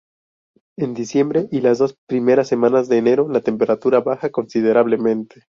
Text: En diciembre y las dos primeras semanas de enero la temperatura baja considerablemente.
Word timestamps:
En 0.79 0.95
diciembre 0.95 1.47
y 1.51 1.61
las 1.61 1.77
dos 1.77 1.95
primeras 2.07 2.47
semanas 2.47 2.89
de 2.89 2.97
enero 2.97 3.29
la 3.29 3.41
temperatura 3.41 3.99
baja 3.99 4.31
considerablemente. 4.31 5.43